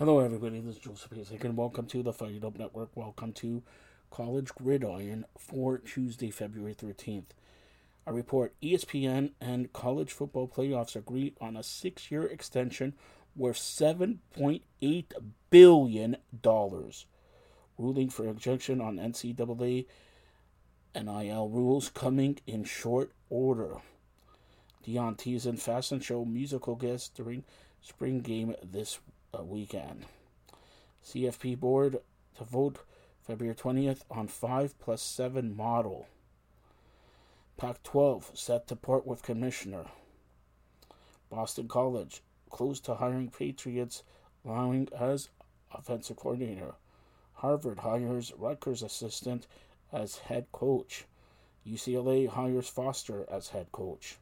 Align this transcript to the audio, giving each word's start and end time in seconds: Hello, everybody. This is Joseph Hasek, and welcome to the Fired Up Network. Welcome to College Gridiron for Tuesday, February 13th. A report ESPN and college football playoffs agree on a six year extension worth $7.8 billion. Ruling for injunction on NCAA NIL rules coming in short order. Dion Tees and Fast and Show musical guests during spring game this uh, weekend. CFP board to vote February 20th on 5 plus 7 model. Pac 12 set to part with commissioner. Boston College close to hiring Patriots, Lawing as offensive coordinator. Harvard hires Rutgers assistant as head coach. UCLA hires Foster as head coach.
Hello, 0.00 0.20
everybody. 0.20 0.60
This 0.60 0.76
is 0.76 0.80
Joseph 0.80 1.10
Hasek, 1.10 1.44
and 1.44 1.58
welcome 1.58 1.84
to 1.88 2.02
the 2.02 2.14
Fired 2.14 2.42
Up 2.42 2.58
Network. 2.58 2.88
Welcome 2.94 3.34
to 3.34 3.62
College 4.10 4.48
Gridiron 4.54 5.26
for 5.36 5.76
Tuesday, 5.76 6.30
February 6.30 6.74
13th. 6.74 7.26
A 8.06 8.12
report 8.14 8.54
ESPN 8.62 9.32
and 9.42 9.70
college 9.74 10.10
football 10.10 10.48
playoffs 10.48 10.96
agree 10.96 11.34
on 11.38 11.54
a 11.54 11.62
six 11.62 12.10
year 12.10 12.22
extension 12.22 12.94
worth 13.36 13.58
$7.8 13.58 15.04
billion. 15.50 16.16
Ruling 17.76 18.08
for 18.08 18.26
injunction 18.26 18.80
on 18.80 18.96
NCAA 18.96 19.84
NIL 20.94 21.48
rules 21.50 21.90
coming 21.90 22.38
in 22.46 22.64
short 22.64 23.12
order. 23.28 23.76
Dion 24.82 25.16
Tees 25.16 25.44
and 25.44 25.60
Fast 25.60 25.92
and 25.92 26.02
Show 26.02 26.24
musical 26.24 26.74
guests 26.74 27.10
during 27.10 27.44
spring 27.82 28.22
game 28.22 28.54
this 28.62 28.96
uh, 28.96 29.19
weekend. 29.38 30.06
CFP 31.04 31.58
board 31.58 31.98
to 32.36 32.44
vote 32.44 32.78
February 33.22 33.54
20th 33.54 34.02
on 34.10 34.28
5 34.28 34.78
plus 34.78 35.02
7 35.02 35.56
model. 35.56 36.06
Pac 37.56 37.82
12 37.82 38.32
set 38.34 38.66
to 38.68 38.76
part 38.76 39.06
with 39.06 39.22
commissioner. 39.22 39.86
Boston 41.30 41.68
College 41.68 42.22
close 42.50 42.80
to 42.80 42.96
hiring 42.96 43.30
Patriots, 43.30 44.02
Lawing 44.44 44.88
as 44.98 45.28
offensive 45.72 46.16
coordinator. 46.16 46.74
Harvard 47.34 47.78
hires 47.80 48.32
Rutgers 48.36 48.82
assistant 48.82 49.46
as 49.92 50.18
head 50.18 50.46
coach. 50.52 51.04
UCLA 51.66 52.28
hires 52.28 52.68
Foster 52.68 53.26
as 53.30 53.48
head 53.48 53.70
coach. 53.72 54.16